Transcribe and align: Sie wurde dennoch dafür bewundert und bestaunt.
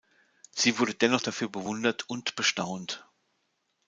Sie 0.49 0.79
wurde 0.79 0.95
dennoch 0.95 1.21
dafür 1.21 1.47
bewundert 1.47 2.09
und 2.09 2.35
bestaunt. 2.35 3.07